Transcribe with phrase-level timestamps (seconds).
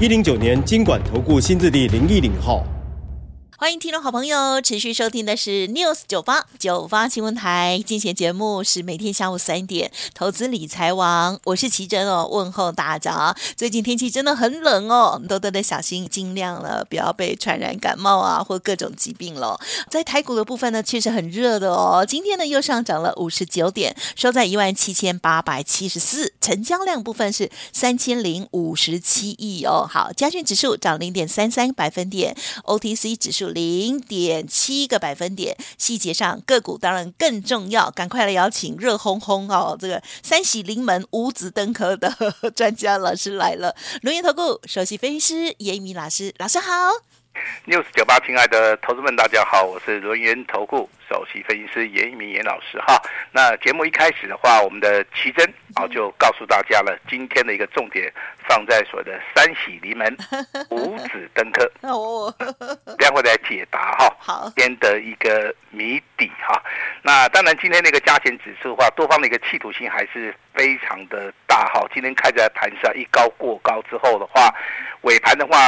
[0.00, 2.66] 一零九年金管投顾新字第零一零号。
[3.64, 13.34] 欢迎听众好朋友持续收听的是 News 九八九八新闻台，今天节目是每天下午三点投资理财王，我是奇珍哦，问候大家。
[13.56, 19.58] 最近天气真的很冷哦，多多的小心，尽量了不要被传染感冒啊或各种疾病了。
[19.88, 29.88] 在台股的部分呢，确实很热的哦，今天呢又上涨了五十九点，收在一万七千八百七十四，成交量部分是三千零五十七亿哦。
[29.90, 33.53] 好，加权指数涨零点三三百分点，OTC 指数。
[33.54, 42.12] 零点七个百分点，细节上个股当然更重要，赶快来邀请热烘烘哦，这个三喜临门五子登科的
[42.54, 47.13] 专家老师来了，龙岩投顾首席分析师严一鸣老师，老师好。
[47.66, 53.00] News 九八，亲爱的投资们，大家好，我是轮源投顾首席分析师严一鸣严老师哈。
[53.32, 58.12] 那节目一开始的话，我们的奇珍啊就告诉大家了，今天的一个重点
[58.48, 60.16] 放在所谓的三喜临门，
[60.70, 62.32] 五子登科 哦，
[62.98, 64.16] 这样会来解答哈。
[64.20, 66.62] 好，今天的一个谜底哈。
[67.02, 71.84] 那当然，今天那个加权指数的话，多方的一个企图性还是非常的大哈。
[71.92, 74.54] 今天开在盘上一高过高之后的话，
[75.02, 75.58] 尾盘的话。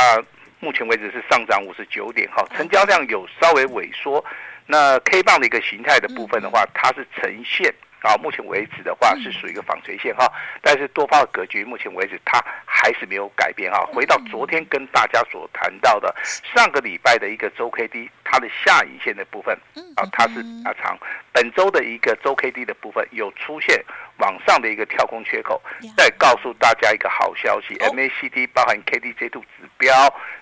[0.67, 4.22] 目前为止是上涨五十九点，哈，成交量有稍微萎缩。
[4.67, 10.27] 那 K 棒的一个形态的部分的话，它是呈现啊，目前为止的话是属于一个纺锤线哈。
[10.61, 13.87] 但是多方的格局，目前为止它还是没有改变哈。
[13.92, 19.57] 回到昨天跟大家所谈到的上个礼拜的一个周 K D，它的下影线的部分
[19.95, 20.99] 啊，它是啊长。
[21.33, 23.84] 本周的一个周 K D 的部分有出现
[24.19, 25.62] 往上的一个跳空缺口。
[25.97, 29.91] 再告诉大家一个好消息，M A C D 包含 K D J two 指标。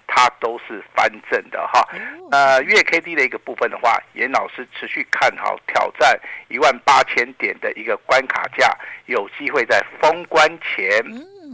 [0.06, 1.82] 它都是翻正的哈，
[2.30, 8.70] 呃，月 K D 的一个部分的话，严老师持续看好挑战一万八千点的一个关卡价，
[9.06, 11.02] 有机会在封关前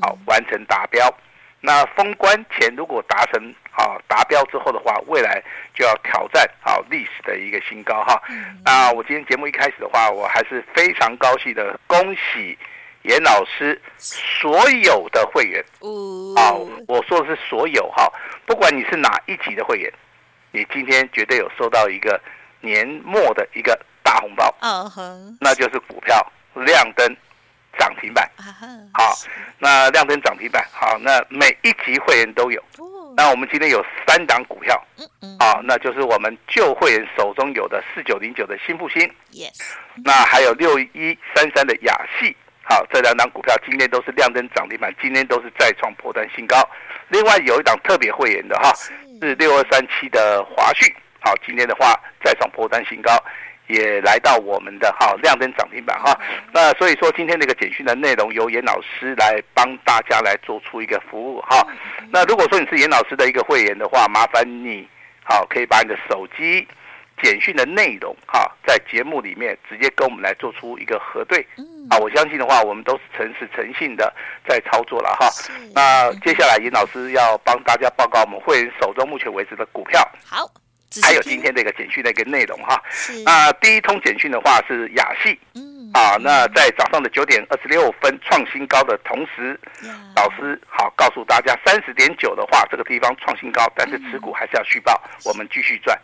[0.02, 1.08] 好完成达标。
[1.60, 5.42] 那封关前如果达成啊达标之后的话，未来
[5.74, 8.20] 就要挑战啊历史的一个新高哈。
[8.64, 12.58] 那我今天节目一开始的话，我还是非常高兴的，恭喜。
[13.04, 15.64] 严老师，所有的会员，
[16.36, 16.52] 啊，
[16.86, 18.06] 我说的是所有哈，
[18.44, 19.90] 不管你是哪一级的会员，
[20.50, 22.20] 你今天绝对有收到一个
[22.60, 24.54] 年末的一个大红包，
[25.40, 26.14] 那就是股票
[26.52, 27.16] 亮灯
[27.78, 28.28] 涨停板，
[28.92, 29.14] 好，
[29.58, 32.62] 那亮灯涨停板，好，那每一级会员都有，
[33.16, 34.82] 那我们今天有三档股票，
[35.38, 39.10] 好，那就是我们旧会员手中有的四九零九的新复兴，
[40.04, 42.36] 那还有六一三三的雅戏。
[42.62, 46.56] 好，这两档股票今天都是亮灯涨停板，今天都是再创波段新高。
[47.08, 49.34] 另外有一档特别会员的哈，是。
[49.34, 50.88] 六二三七的华讯。
[51.20, 53.12] 好，今天的话再创波段新高，
[53.70, 56.18] 也来到我们的哈亮灯涨停板哈。
[56.52, 61.66] 那所以说今天这个简讯的内容由严老师来帮大家来做出一个服务哈。
[62.10, 64.86] 那如果说你是严老师的一个会员的话，麻烦你
[65.22, 66.66] 好可以把你的手机。
[67.22, 71.46] 简讯的内容哈，在节目里面直接跟我们来做出一个核对，
[71.90, 74.10] 啊，我相信的话，我们都是诚实诚信的
[74.48, 75.28] 在操作了哈。
[75.74, 80.50] 那接下来严老师要帮大家报告我们会员手中目前为止的股票，好，
[81.02, 82.82] 还有今天这个简讯的一个内容哈。
[83.24, 85.38] 那第一通简讯的话是亚细。
[85.92, 89.58] 啊，那在早上的九点二十六分创新高的同时，
[90.14, 95.98] 老师好告诉大家，三十点九的话，这个地方创新高，但是持股还是要续报，我们继续赚。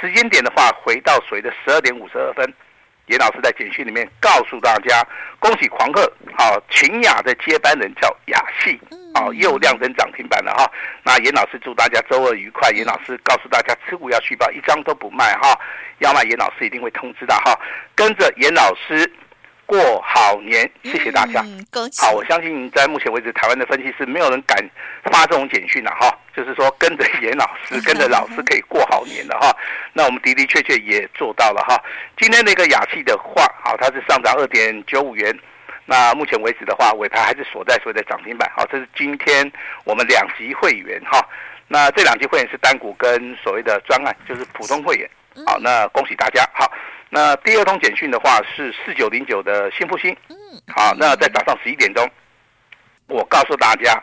[0.00, 2.52] 时间点的话，回到谁的十二点五十二分，
[3.08, 5.06] 严老师在简讯里面告诉大家，
[5.38, 8.80] 恭喜狂贺，好，群雅的接班人叫雅细，
[9.14, 10.70] 啊，又亮灯涨停板了哈。
[11.02, 15.58] 那严老师祝大家周二愉快，严老师告诉大家，持股要续报，一张都不卖哈，
[15.98, 17.58] 要卖严老师一定会通知的哈，
[17.94, 19.10] 跟着严老师。
[19.68, 21.42] 过好年，谢谢大家。
[21.44, 21.62] 嗯、
[21.98, 24.56] 好，我相信在目前为止，台湾的分析师没有人敢
[25.12, 26.10] 发这种简讯了哈。
[26.34, 29.54] 就是说，跟着严老师， 跟着老师可以过好年的哈。
[29.92, 31.76] 那我们的的确确也做到了哈。
[32.16, 35.38] 今天那个雅气的话，好，它是上涨二点九五元。
[35.84, 38.50] 那目前为止的话，尾盘还是锁在所谓的涨停板。
[38.56, 39.52] 好，这是今天
[39.84, 41.20] 我们两级会员哈。
[41.66, 45.06] 那这两级会员是单股跟所谓的专案，就是普通会员。
[45.44, 46.42] 好，那恭喜大家。
[46.54, 46.72] 好。
[47.10, 50.16] 那第二通简讯的话是四九零九的新复兴，
[50.74, 52.08] 好，那在早上十一点钟，
[53.06, 54.02] 我告诉大家，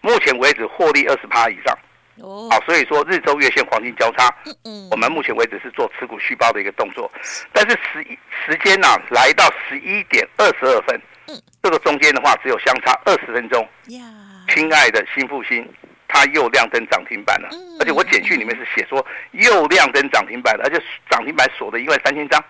[0.00, 1.76] 目前为止获利二十趴以上。
[2.22, 7.10] 哦，好，所以说日周月线黄金交叉，嗯嗯，我们目前为止是做持股续报的一个动作，
[7.52, 8.06] 但是时
[8.46, 10.96] 时间呢、啊、来到十一点二十二分，
[11.26, 13.68] 嗯，这个中间的话只有相差二十分钟。
[13.88, 14.04] 呀，
[14.48, 15.68] 亲爱的新复兴，
[16.14, 17.48] 它又亮灯涨停板了，
[17.80, 20.80] 而且我简讯里面是写说又亮灯涨停板了，而且
[21.10, 22.42] 涨停板锁的一万三千张。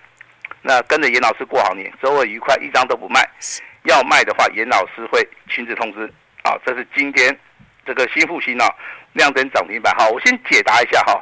[0.61, 3.27] 那跟着严老师过好年，周二愉快，一张都不卖。
[3.85, 6.05] 要卖的话，严老师会亲自通知。
[6.43, 7.35] 啊，这是今天
[7.87, 8.69] 这个新复兴啊。
[9.15, 11.19] 亮灯涨停板，好，我先解答一下哈。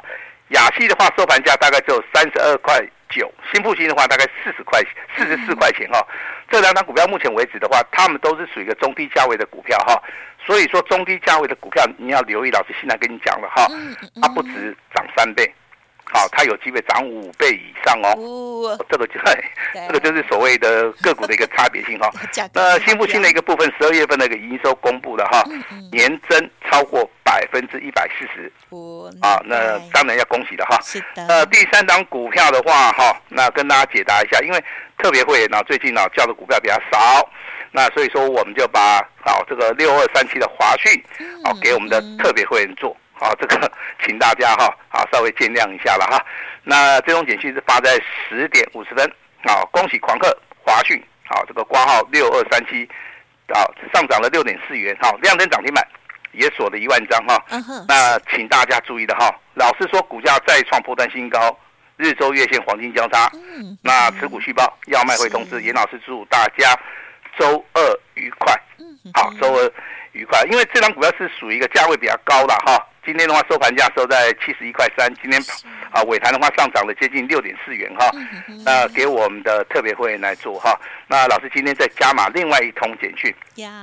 [0.49, 2.77] 亚细的话收盘价大概只有三十二块
[3.09, 4.81] 九，新复兴的话大概四十块
[5.15, 6.05] 四十四块钱哈。
[6.53, 9.99] 这两档股票目前为止的话，他们都是属于一个中低价位的股票哈。
[10.45, 13.67] 所以说中低价位的股票你要留意，老师现在跟你讲了哈，
[14.21, 15.51] 它不止涨三倍。
[16.13, 18.13] 好，它有机会涨五倍以上哦。
[18.15, 19.43] 哦，这个就对，
[19.87, 22.09] 这个就是所谓的个股的一个差别性哈。
[22.53, 25.43] 那新复兴的一个部分，十二月份的一个营收公布了哈，
[25.91, 28.51] 年增超过百分之一百四十。
[29.21, 30.79] 啊，那当然要恭喜了哈。
[30.83, 31.25] 是的。
[31.27, 34.63] 呃，第三档股票的话哈，那跟大家解答一下，因为
[34.99, 37.27] 特别会员呢最近呢叫的股票比较少，
[37.71, 40.93] 那所以说我们就把啊这个六二三七的华讯
[41.43, 42.95] 啊给我们的特别会员做。
[43.23, 43.71] 好，这个
[44.05, 46.21] 请大家哈，啊，稍微见谅一下了哈。
[46.61, 47.97] 那这种简讯是发在
[48.27, 49.09] 十点五十分，
[49.45, 52.83] 好，恭喜狂客华讯，好，这个挂号六二三七，
[53.47, 55.87] 啊，上涨了六点四元，好，亮灯涨停板，
[56.33, 57.41] 也锁了一万张哈。
[57.87, 61.57] 那请大家注意的哈，老师说股价再创波段新高，
[61.95, 63.31] 日周月线黄金交叉，
[63.81, 66.77] 那持股续报要卖会通知，严老师祝大家
[67.39, 68.53] 周二愉快，
[69.13, 69.71] 好，周二
[70.13, 72.77] 愉快，因为这张股票是属于一个价位比较高的哈。
[73.05, 75.41] 今天的话收盘价收在七十一块三，今天
[75.91, 78.09] 啊尾盘的话上涨了接近六点四元哈，
[78.63, 80.79] 那给我们的特别会员来做哈。
[81.07, 83.29] 那老师今天再加码另外一通简讯，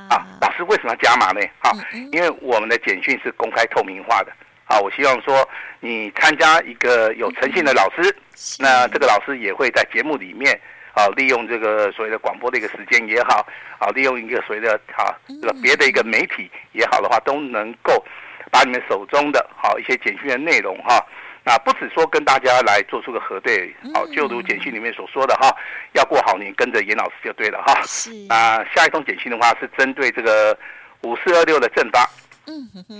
[0.08, 1.40] 啊，老师为什么要加码呢？
[1.58, 1.70] 啊，
[2.12, 4.32] 因为我们的简讯是公开透明化的，
[4.64, 5.46] 啊，我希望说
[5.81, 8.16] 你参加一个有诚信的老师，
[8.58, 10.58] 那这个老师也会在节目里面
[10.94, 13.46] 啊，利用这个所谓的广播的一个时间也好，
[13.78, 18.04] 啊，利用一个所谓的啊这个别的一个媒体也好的话，都能够。
[18.52, 20.98] 把你们手中的好一些简讯的内容哈，
[21.44, 25.54] 那不止说跟大家来做出个核对，好，就如简讯里面所说的哈，
[25.92, 27.81] 要过好年，跟着严老师就对了哈。
[27.84, 30.58] 是啊，下一通简讯的话是针对这个
[31.02, 32.00] 五四二六的正发，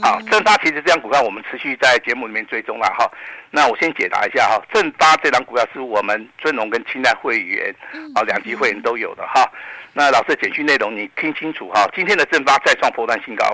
[0.03, 3.11] 好，正发其实这张股票我们持续在节目里面追踪了哈。
[3.51, 7.75] 那我先解答一下哈，正发这张股票是我们尊荣跟清代会员
[8.15, 9.51] 啊两级会员都有的哈。
[9.93, 13.45] 那老师的简讯内容你听清楚哈，今天的正发再创波段新高。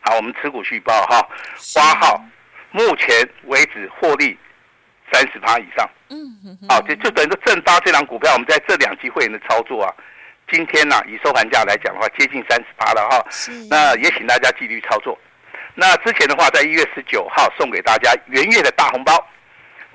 [0.00, 1.20] 好，我们持股续报哈，
[1.74, 2.24] 八号，
[2.70, 3.08] 目前
[3.44, 4.36] 为止获利
[5.12, 5.88] 三十趴以上。
[6.10, 6.58] 嗯嗯。
[6.68, 9.94] 好，就就等于说正发这档股票，我们在这两级会员的操作啊，
[10.50, 13.24] 今天呢、啊、以收盘价来讲的话，接近三十八了哈。
[13.70, 15.16] 那也请大家纪律操作。
[15.76, 19.24] 那之前的话，在一月十九号送给大家元月的大红包，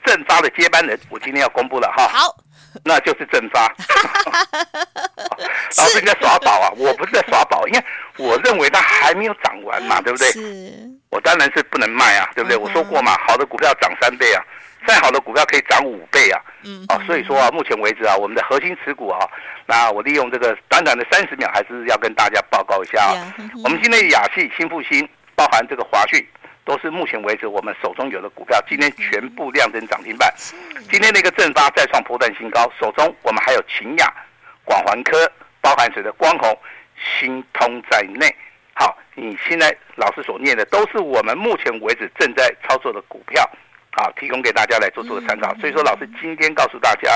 [0.05, 2.07] 正发的接班人，我今天要公布了哈。
[2.07, 2.37] 好。
[2.85, 3.67] 那就是正发，
[5.77, 6.71] 老师你在耍宝啊！
[6.77, 7.83] 我不是在耍宝，因为
[8.15, 10.29] 我认为它还没有涨完嘛，对不对？
[11.09, 12.55] 我当然是不能卖啊，对不对？
[12.55, 14.41] 我说过嘛，好的股票涨三倍啊，
[14.87, 16.39] 再好的股票可以涨五倍啊。
[16.63, 19.19] 嗯，啊，所以说啊，目前为止啊，我们的核心持股啊，
[19.65, 23.35] 那我利用这个短短的三十秒，还是要跟大家报告一下啊。
[23.65, 25.05] 我们今天的亚细、新复兴，
[25.41, 26.23] 包含这个华讯。
[26.63, 30.31] 都是目前为止我们手中有的股票，今天全部亮灯涨停板。
[30.91, 34.13] 今天的一个正发再创波段新高，手中我们还有秦雅、
[34.63, 35.29] 广环科，
[35.59, 36.55] 包含谁的光弘、
[36.95, 38.33] 新通在内。
[38.75, 43.43] 好，你现在老师所念的都是我们目前为止正在操作的股票，
[43.93, 45.53] 好，提供给大家来做做的参考。
[45.55, 47.09] 所以说，老师今天告诉大家，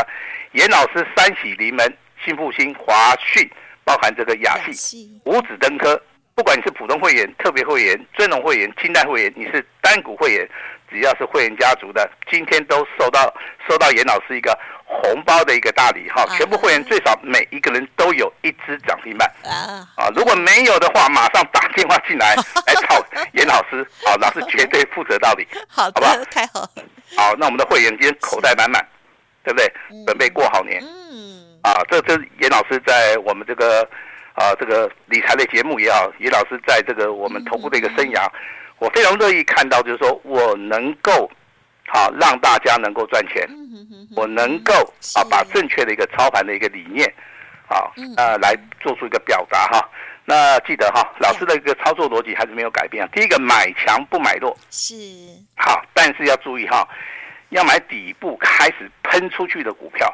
[0.54, 3.48] 严老师三喜临门，新复兴、华讯，
[3.84, 6.02] 包含这个雅细、五指登科。
[6.36, 10.46] 不管你是普通会员、特别会员、尊荣会员、清代会员，你是单股会员，
[10.92, 13.34] 只要是会员家族的，今天都收到
[13.70, 16.26] 收到严老师一个红包的一个大礼哈！
[16.36, 19.88] 全部会员最少每一个人都有一支涨停板啊！
[19.96, 22.36] 啊，如果没有的话，马上打电话进来
[22.68, 23.02] 来找
[23.32, 26.18] 严老师，好，老师绝对负责到底，好不好？
[26.26, 26.70] 太好。
[27.16, 28.86] 好，那我们的会员今天口袋满满，
[29.42, 29.72] 对不对？
[30.06, 30.84] 准备过好年。
[30.84, 31.62] 嗯。
[31.64, 33.90] 啊，这这严老师在我们这个。
[34.36, 38.30] 啊，这个理财的节目也好，于老师在这个我们投顾的一个生涯，
[38.80, 41.32] 我非常乐意看到，就是说我能够，
[41.88, 43.48] 好让大家能够赚钱，
[44.16, 44.74] 我能够
[45.16, 47.08] 啊把正确的一个操盘的一个理念，
[47.70, 47.88] 啊
[48.18, 49.90] 呃来做出一个表达哈。
[50.26, 53.10] 那记得哈，老师的一个操作逻辑还是没有改变啊。
[53.14, 54.96] 第一个买强不买弱，是。
[55.56, 56.86] 好，但是要注意哈，
[57.56, 60.14] 要买底部开始喷出去的股票，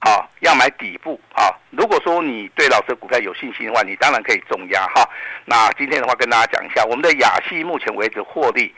[0.00, 1.54] 好，要买底部啊。
[1.70, 5.08] 如果说你对老师的股票有信心的话，你当然可以重压哈。
[5.44, 8.74] 那今天的话跟大家讲一下，我们的亚系目前为止获利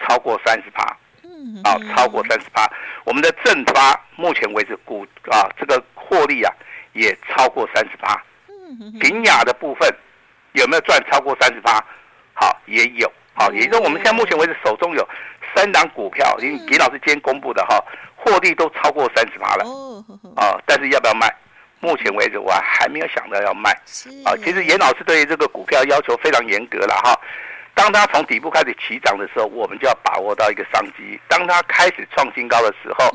[0.00, 0.84] 超过三十趴，
[1.64, 2.66] 啊，超过三十趴。
[3.04, 6.50] 我们的正发目前为止股啊，这个获利啊
[6.94, 8.18] 也超过三十趴。
[9.00, 9.94] 平雅的部分
[10.52, 11.84] 有没有赚超过三十趴？
[12.32, 13.12] 好，也有。
[13.34, 15.08] 好，也就是我们现在目前为止手中有
[15.54, 17.82] 三档股票，因为给老师今天公布的哈，
[18.16, 19.64] 获利都超过三十趴了。
[20.36, 21.32] 啊，但是要不要卖？
[21.80, 23.70] 目前为止我还没有想到要卖。
[24.24, 27.18] 啊，其实严老师对于这个股票要求非常严格了哈。
[27.74, 33.08] 当它从底部开始起涨的时候，我们就要把握到一个商机；当它开始创新高的时候，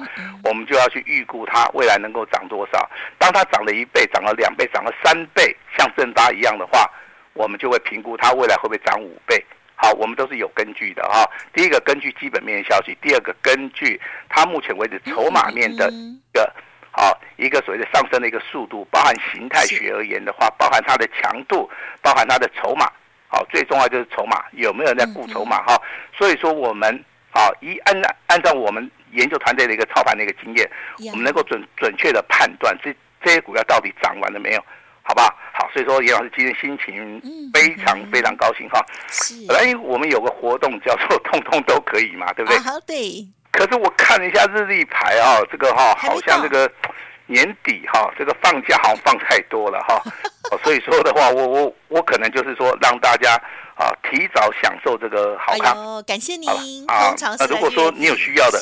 [0.45, 2.89] 我们就要去预估它未来能够涨多少。
[3.17, 6.89] 当它涨了一倍、涨了两倍、涨了三倍，像正八一样的话，
[7.33, 9.43] 我们就会评估它未来会不会涨五倍。
[9.83, 11.29] 好，我们都是有根据的哈。
[11.53, 13.99] 第一个根据基本面消息，第二个根据
[14.29, 16.49] 它目前为止筹码面的一个
[16.89, 21.69] 好一个所谓的上升的一个速度，包含形态学而言的话，包含它的强度，
[22.01, 22.89] 包含它的筹码。
[23.27, 25.77] 好，最重要就是筹码有没有人在顾筹码哈。
[26.17, 30.71] 所以说我们好一按按照我们研究团队的一个操盘的一个经验，
[31.11, 34.63] 我们能够准准确的判断这这些股票到底涨完了没有。
[35.05, 37.21] 好吧，好，所以说严老师今天心情
[37.53, 38.83] 非常非常高兴哈。
[39.47, 42.57] 本来我们有个活动叫做“通通都可以”嘛，对不对？
[42.59, 43.27] 好对。
[43.51, 46.71] 可是我看了一下日历牌啊，这个哈好像这个
[47.27, 50.01] 年底哈，这个放假好像放太多了哈。
[50.63, 53.33] 所以说的话，我我我可能就是说让大家
[53.75, 56.01] 啊提早享受这个好康。
[56.03, 56.49] 感谢您
[56.87, 57.13] 啊。
[57.37, 58.59] 那如果说你有需要的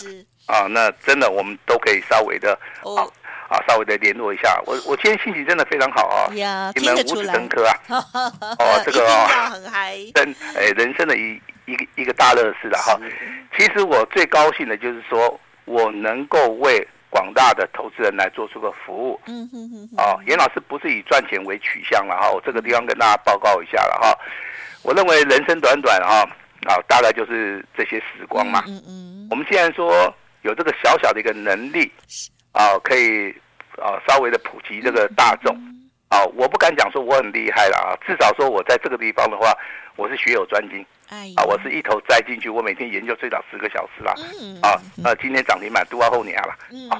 [0.48, 2.53] 啊，那真的我们都可以稍微的
[2.98, 3.05] 啊。
[3.51, 6.31] 啊，稍微的联络一下，我我今天心情真的非常好啊！
[6.36, 7.75] 呀，你们五子登科啊！
[8.58, 12.98] 哦，这个哦，很嗨，人哎，人生的一一个一个大乐事了哈。
[13.58, 19.20] 其实我最高兴的就是说我能够为广大的投资人来做出个服务。
[19.25, 19.89] 嗯哼哼。
[19.98, 24.17] 哦，严老师不是以赚钱为取向了哈，我这个地方跟大家报告一下了哈。
[24.81, 26.25] 我认为人生短短哈，
[26.67, 28.63] 啊，大概就是这些时光嘛。
[28.65, 29.27] 嗯嗯。
[29.29, 29.91] 我们既然说
[30.43, 31.91] 有这个小小的一个能力。
[32.51, 33.29] 啊，可以
[33.77, 35.55] 啊，稍微的普及这个大众。
[36.10, 39.58] 啊，我不敢讲说我很厉害了啊，至少说我在这个地方的话，
[39.96, 40.86] 我是学有专精，
[41.38, 44.13] 啊，我是一头栽进去，我每天研究最少十个小时啦，
[44.62, 46.50] 啊，那今天涨停板都要后年了，
[46.89, 47.00] 啊，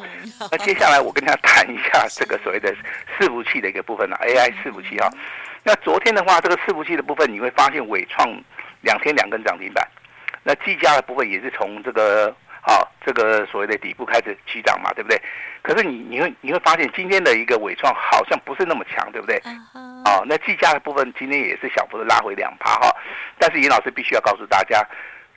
[0.50, 2.74] 那接下来我跟大家谈一下这个所谓的
[3.20, 5.10] 伺服器的一个部分了，AI 伺服器啊，
[5.63, 8.25] 那昨天的话，这个伺服器的部分你会发现伟创
[8.79, 9.86] 两天两根涨停板，
[10.41, 12.34] 那技嘉的部分也是从这个。
[13.01, 15.22] 好，这个所谓的底部开始起涨嘛，对不对？
[15.62, 19.38] 可是你你会你会发现今天的一个尾创好像不是那么强，对不对？
[19.38, 20.22] 啊、uh.
[20.22, 22.96] 哦，那计价的部分今天也是小幅的拉回两趴哈。
[23.38, 24.84] 但是尹老师必须要告诉大家，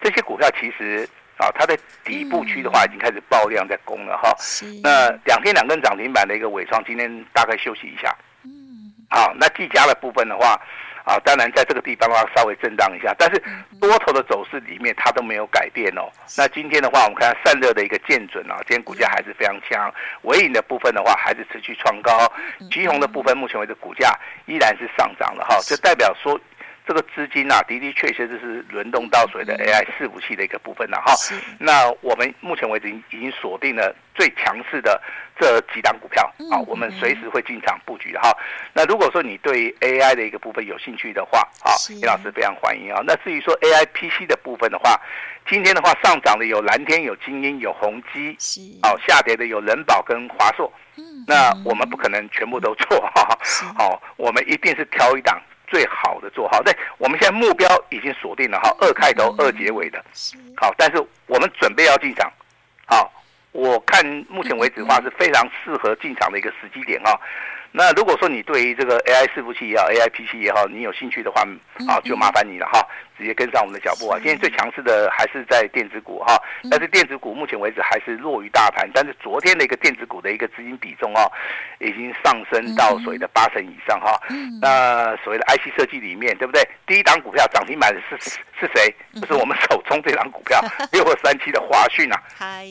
[0.00, 4.30] 这些股票其实啊、哦，它的底部区的话已经开始爆量在攻了哈。
[4.30, 4.80] 哦 uh.
[4.82, 8.14] 那两天两根涨停板的一个尾创，今天大概休息一下。
[8.44, 9.16] 嗯、uh。
[9.16, 10.60] 好、那技嘉的部分的话。
[11.04, 13.42] 啊，当然在这个地方的话稍微震荡一下，但是
[13.80, 16.08] 多头的走势里面它都没有改变哦。
[16.36, 19.92] 那今天的话，我们看散热的一个见准啊，今天股价还是非常强。
[20.22, 22.32] 尾影的部分的话，还是持续创高。
[22.70, 26.40] 橘红的部分，目前为止股价依然是上涨的哈，就代表说。
[26.86, 31.14] 这个资金啊，的的确确就是轮动到所谓的 AI 伺服器的一个部分了哈。
[31.58, 35.00] 那我们目前为止已经锁定了最强势的
[35.40, 38.30] 这几档股票啊，我们随时会进场布局的哈。
[38.74, 43.00] 那如果说你对 AI 的一个部分有兴趣的话啊，李老师非常欢迎啊。
[43.06, 45.00] 那至于说 AI PC 的部分的话，
[45.48, 50.70] 今天的话上涨的有蓝天、有精英、有宏碁，是哦，下跌的有人保跟华硕。
[51.26, 53.38] 那我们不可能全部都做哈。
[53.78, 55.40] 好，我们一定是挑一档。
[55.74, 60.00] 最好的做好，对，我们现在目标已经锁定了哈，二开头二结尾的，
[60.56, 62.32] 好，但是我们准备要进场，
[62.86, 63.12] 好，
[63.50, 67.10] 我看目前为止的话是非常适合进场的一个时机点啊。
[67.76, 71.42] 那如果说你对于这个 AI 伺服器也好，AI PC 也好，你有兴趣的话，
[71.88, 72.80] 啊，就麻烦你了哈，
[73.18, 74.16] 直接跟上我们的脚步啊。
[74.20, 76.40] 今天最强势的还是在电子股哈，
[76.70, 81.26] 但是电子股目前为止还是弱于大盘，但是昨天的一个电子股的一个资金比重啊，
[81.80, 84.20] 已经上升到所谓的八成以上哈。
[84.60, 86.62] 那所谓的 IC 设计里面，对不对？
[86.86, 88.16] 第一档股票涨停板的是
[88.60, 88.94] 是谁？
[89.20, 90.60] 就是我们手中这档股票
[90.92, 92.22] 六二三七的华讯啊。
[92.38, 92.64] 嗨，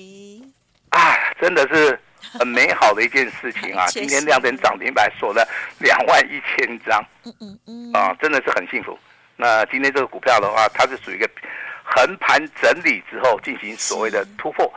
[0.91, 1.99] 啊，真的是。
[2.31, 3.85] 很美好的一件事情啊！
[3.91, 5.47] 今天亮灯涨停板锁了
[5.79, 8.97] 两万一千张，嗯嗯嗯，啊，真的是很幸福。
[9.35, 11.29] 那今天这个股票的话，它是属于一个
[11.83, 14.71] 横盘整理之后进行所谓的突破。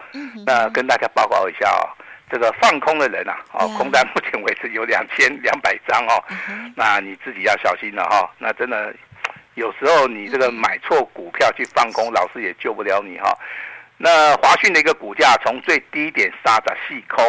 [0.44, 1.92] 那跟大家报告一下啊，
[2.30, 6.22] 这个放空的人啊，哦，空单目前为止有两千两百张哦。
[6.74, 8.30] 那你自己要小心了哈。
[8.38, 8.94] 那真的
[9.54, 13.36] 有时候你这个买错股票去放空，老师也救不了你哈。
[13.98, 17.22] 那华讯的一个股价从最低点杀到细抠，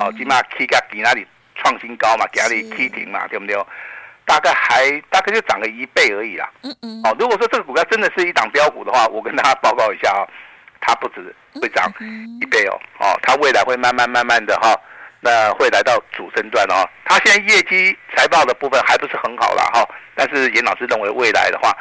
[0.00, 3.56] 哦，起码 K 价比那里创新高嘛，给那里 K 停嘛，对不对？
[4.24, 6.50] 大概还大概就涨了一倍而已啦。
[6.62, 7.00] 嗯嗯。
[7.04, 10.28] 哦，如果说这个股票真的是一档标股的话，我跟大家报告一下啊、哦，
[10.80, 11.92] 它不止会涨
[12.40, 14.80] 一倍哦，哦，它未来会慢慢慢慢的哈、哦，
[15.20, 16.88] 那会来到主升段哦。
[17.04, 21.72] 它现在业绩财报的部分还不是很好啦哈、哦，但是严老师认为未来的话。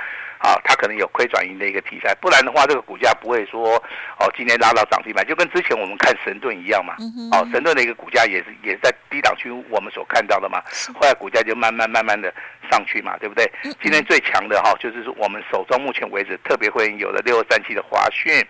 [0.42, 3.76] 啊，它可能有亏转盈的一个题材，不然的话，这个股价不会说
[4.18, 6.96] 哦，今天拉到涨停板，就跟之前我们看神盾一样嘛。
[7.32, 10.60] 哦，神盾的一个股价也是也是在低档区，我们所看到的嘛。
[10.96, 12.34] 后来股价就慢慢慢慢的
[12.72, 13.50] 上去嘛，对不对？
[13.84, 18.44] 今天最强的哈，就是说我们手中目前为止特别会有的六二三七的华讯，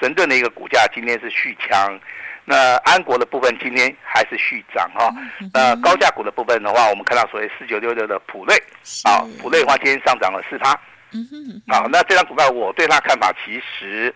[0.00, 2.00] 神盾的一个股价今天是续强，
[2.46, 5.12] 那安国的部分今天还是续涨哈。
[5.52, 8.56] 那高价股的部分的话，我们看到所谓四九六六的普瑞，
[9.04, 10.74] 啊，普瑞的话今天上涨了四趴。
[11.16, 14.14] 嗯哼，好，那这张股票我对它看法其实，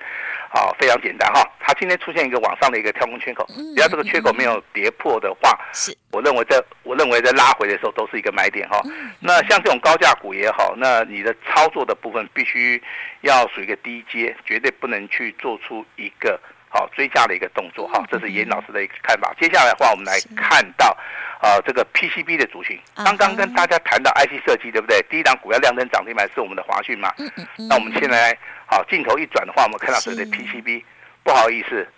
[0.53, 1.43] 啊，非常简单哈。
[1.59, 8.83] 它今天出现一个往上的一个跳空缺口，只要这个缺口没有跌破的话，是，我认为在我认为在拉回的时候都是一个买点哈。
[9.19, 12.83] 那像这种高价股也好，那你的操作的部分必须
[13.23, 16.39] 要属于一个低阶，绝对不能去做出一个
[16.71, 18.03] 好追加的一个动作哈。
[18.11, 19.35] 这是严老师的一个看法。
[19.39, 20.97] 接下来的话，我们来看到。
[21.41, 25.01] 啊，这个 PCB 的族群，刚刚跟大家谈到 IC 设计，对不对？
[25.09, 27.11] 第一档股票亮灯涨停板是我们的华讯嘛？
[27.17, 27.67] 嗯嗯嗯。
[27.67, 28.37] 那我们现在
[28.67, 30.85] 好镜头一转的话，我们看到这个 PCB，
[31.23, 31.89] 不好意思，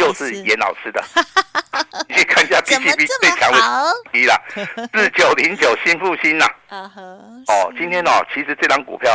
[0.00, 1.02] 又是严老师的。
[2.10, 3.58] 你去看一下 PCB 最强的
[4.12, 4.38] 第一啦，
[4.92, 6.46] 四九零九新复兴呐。
[6.68, 9.10] 哦，今天哦，其实这档股票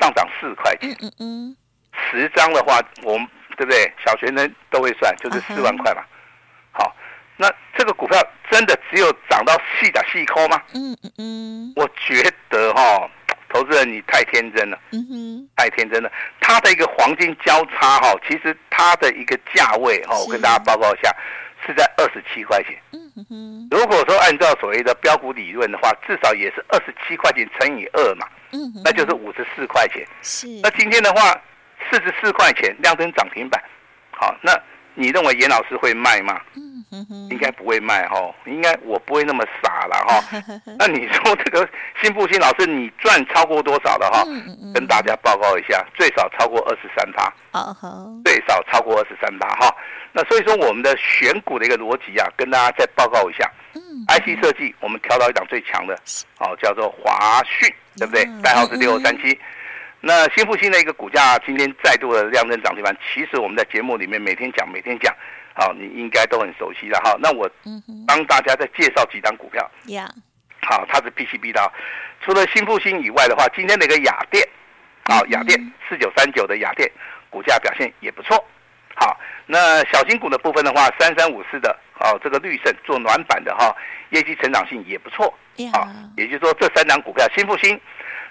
[0.00, 0.96] 上涨四块钱。
[1.02, 1.56] 嗯嗯。
[2.10, 3.92] 十张的话，我们对不对？
[4.04, 6.02] 小学生都会算，就是四万块嘛。
[6.72, 6.94] 好。
[7.38, 8.18] 那这个股票
[8.50, 10.62] 真的只有涨到细打细抠吗？
[10.72, 13.10] 嗯嗯嗯，我觉得哈、哦，
[13.50, 16.10] 投资人你太天真了，嗯哼，太天真了。
[16.40, 21.14] 它的一个黄金交叉哈，其实它的一个价位哈，我跟大家报告一下，
[21.66, 22.74] 是在二十七块钱。
[22.92, 30.02] 嗯哼，如果说按照所谓的标股理论的话，至少也是二十七块钱乘以二嘛，嗯，那就是五十四块钱。
[30.22, 31.38] 是，那今天的话，
[31.90, 33.62] 四十四块钱亮灯涨停板，
[34.12, 34.52] 好，那
[34.94, 36.40] 你认为严老师会卖吗？
[37.30, 40.42] 应该不会卖哈，应该我不会那么傻了哈。
[40.78, 41.68] 那你说这个
[42.00, 44.24] 新复兴老师，你赚超过多少的哈？
[44.72, 47.30] 跟大家报告一下，最少超过二十三趴，
[48.24, 49.74] 最少超过二十三趴哈。
[50.12, 53.50] 那所以说我们的选股的一个逻辑啊，跟大家再报告一下。
[54.08, 55.94] IC 设计我们挑到一档最强的，
[56.38, 57.68] 哦，叫做华讯，
[57.98, 58.24] 对不对？
[58.42, 59.38] 代号是六二三七。
[60.00, 65.14] 那新复兴的一个股价今天再度的亮灯涨停板，其实我们在节目里面每天讲，每天讲。
[65.58, 67.16] 好，你应该都很熟悉了哈。
[67.18, 67.50] 那我
[68.06, 69.70] 帮大家再介绍几档股票。
[69.86, 70.06] Yeah.
[70.60, 71.72] 好，它是 PCB 的。
[72.20, 74.46] 除了新复兴以外的话，今天的一个雅电，
[75.04, 76.90] 好，雅电四九三九的雅电
[77.30, 78.36] 股价表现也不错。
[78.96, 83.74] 好，那小型股的部分的话，三三五四的，哦，这个绿盛做暖板的哈，
[84.10, 85.32] 业绩成长性也不错。
[85.72, 87.80] 好，也就是说这三档股票，新复兴、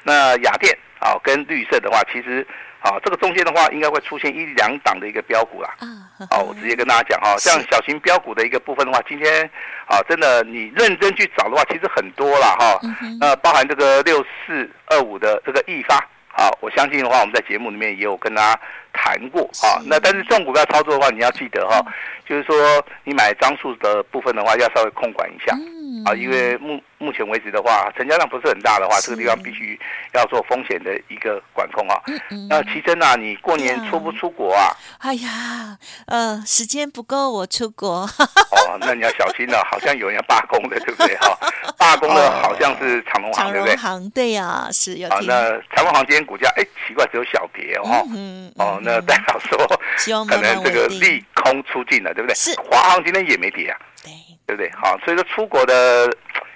[0.04, 2.46] 那雅电，好，跟绿色的话，其实。
[2.86, 5.74] 啊，这个中间的话，应该会出现一两档的一个标股啦。
[5.80, 5.88] 啊，
[6.30, 9.44] 好，我直接跟大家讲哈，像小型标股的一个部分的话，今天
[9.88, 12.80] 啊，真的你认真去找的话，其实很多了哈。
[13.20, 15.96] 那包含这个六四二五的这个易发，
[16.28, 18.62] 好，我相信的话，我们在节目里面也有跟大家
[18.94, 19.82] 谈过啊。
[19.88, 21.84] 那但是这种股票操作的话，你要记得哈，
[22.30, 22.56] 就是说
[23.04, 25.58] 你买张数的部分的话，要稍微控管一下。
[26.06, 29.80] 啊，因为目目前为止的话，成交量不是很大的话，这个地方必须
[30.13, 32.00] 要做风险的一个管控啊。
[32.08, 32.48] 嗯嗯。
[32.50, 34.70] 那奇珍啊，你过年出不出国啊？
[35.00, 38.02] 哎呀，呃，时间不够我出国。
[38.52, 41.15] 哦，那你要小心了，好像有人要罢工的，对不对？
[41.18, 41.38] 哈，
[41.78, 43.76] 罢工的好像是长隆行，对不对？
[43.76, 45.10] 长隆行对呀，是有。
[45.10, 48.06] 啊，那长隆行今天股价，哎，奇怪，只有小跌哦。
[48.13, 48.52] 嗯。
[48.58, 52.36] 哦，那代表说，可能这个利空出尽了，对不对？
[52.36, 52.56] 是。
[52.62, 53.78] 华航今天也没跌啊。
[54.04, 54.12] 对
[54.53, 54.69] 不对？
[54.73, 56.12] 好，所以说出国的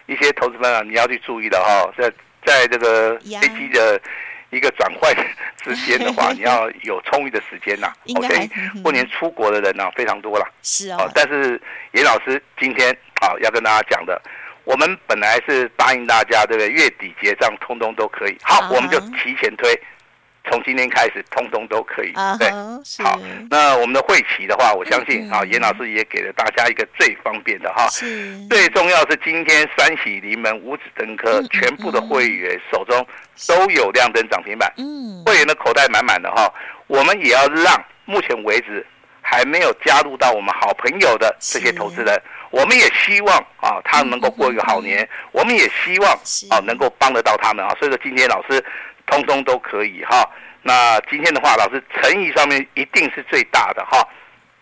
[0.08, 2.12] 一些投资们啊，你要去注意的哈，在
[2.45, 3.99] 在这个飞机的
[4.49, 5.13] 一个转换
[5.63, 7.91] 之间的话， 你要有充裕的时间呐。
[8.15, 8.49] OK，
[8.84, 10.45] 过年出国的人呢非常多了。
[10.62, 11.10] 是啊。
[11.13, 11.60] 但是
[11.93, 14.21] 严老师今天啊要跟大家讲的，
[14.63, 16.69] 我们本来是答应大家，对不对？
[16.69, 18.38] 月底结账通通都可以。
[18.43, 19.80] 好，我们就提前推。
[20.50, 22.12] 从今天开始，通通都可以。
[22.14, 22.50] Uh huh, 对，
[23.06, 23.20] 好。
[23.50, 27.88] 那我们的会期的话，我相信啊，严、嗯、老师也给了大家一个最方便的哈。
[27.90, 28.36] 是。
[28.48, 33.06] 最重要是今天三喜临门五指登科，嗯、全部的会员手中
[33.48, 34.74] 都有亮灯涨停板。
[34.78, 35.24] 嗯。
[35.26, 36.52] 会员的口袋满满的哈，
[36.88, 38.86] 我们也要让目前为止
[39.22, 45.04] 还没有加入到我们好朋友的这些投资人，我们也希望啊，他能够过一个好年。
[45.04, 46.12] 嗯、我们也希望
[46.50, 47.76] 啊，能够帮得到他们啊。
[47.80, 48.64] 所以说，今天老师。
[49.10, 50.30] 通通都可以哈，
[50.62, 54.08] 那今天的话，老师诚意上面一定是最大的哈。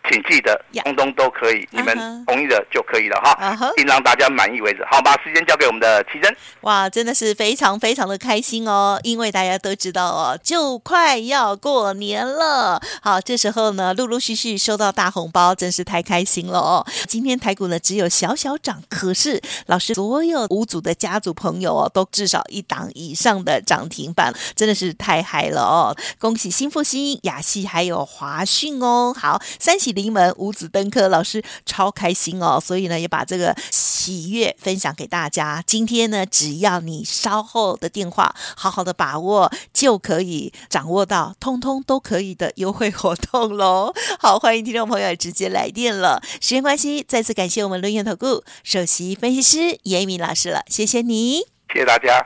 [0.09, 4.85] 请记得，通通都可以，你们同意的就可以了哈，并让大家满意为止。
[4.89, 6.33] 好，把时间交给我们的奇珍。
[6.61, 12.81] 哇，真的是非常非常的开心哦，因为大家都知道哦，就快要过年了。
[13.01, 16.87] 好，这时候呢，陆陆续续收到大红包，真是太开心了哦。
[17.07, 25.95] 今天台股呢只有小小涨，可是老师所有五组的家族朋友哦，都至少一档以上的涨停板，真的是太嗨了哦！
[26.17, 29.13] 恭喜新复兴、雅戏还有华讯哦。
[29.13, 29.96] 好，三喜。
[29.97, 35.63] 临门五子登科，老师超开心哦，所以呢也把这个喜悦分享给大家。
[35.65, 43.91] 今天呢，只要你稍后的电话好好的把握，就可以掌握到通通都可以的优惠活动喽。
[44.19, 46.21] 好，欢迎听众朋友直接来电了。
[46.39, 51.39] 时间关系，再次感谢我们伦元投顾首席分析师严一鸣老师了，谢谢你，
[51.73, 52.23] 谢谢大家。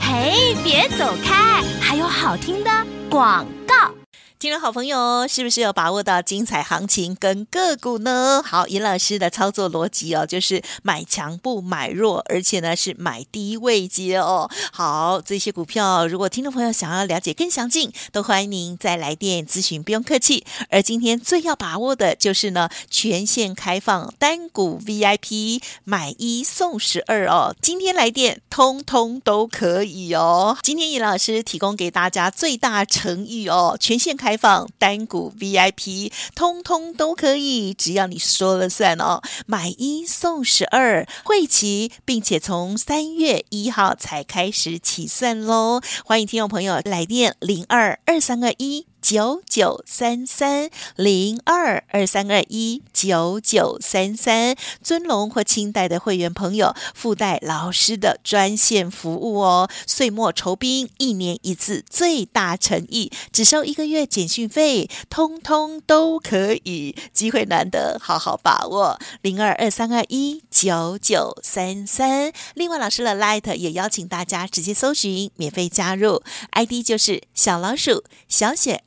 [0.00, 2.70] 嘿，别走开，还有好听的
[3.10, 3.99] 广告。
[4.40, 8.42] 听众好朋友，是不是有把握到精彩行情跟个股呢？
[8.42, 14.50] 好，严老师的操作逻辑哦，就是买强不买弱，而且呢是买低位接哦。
[14.72, 20.46] 好，这些股票如果听众朋友想要了解更详尽，都欢迎您再来电咨询，不用客气。
[20.70, 27.54] 而今天最要把握的就是呢，全线开放单股 VIP 买一送十二哦。
[27.60, 30.56] 今天来电，通通都可以哦。
[30.62, 34.29] 今天严老师提供给大家最大诚意哦，全线开。
[34.30, 39.20] 开放单股 VIP，通通都可以，只要你说了算哦。
[39.44, 45.80] 买一送十二，会齐，并且从三月一号才开始起算喽。
[46.04, 48.89] 欢迎听众朋友来电零二二三个一。
[49.00, 59.68] 九九三三零二二三二一九九三三，尊龙或清代的会员朋友附带老师的专线服务哦。
[59.86, 68.98] 岁末酬宾，一年一次，最大诚意，只收一个月简讯费，通通都可以，机会难得，好好把握。
[69.22, 72.32] 零二二三二一九九三三。
[72.54, 78.82] 另外，老师的 Light 也邀请大家直接搜寻，免费加入，ID 就是小老鼠小写。